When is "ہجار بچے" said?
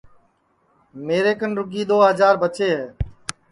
2.09-2.67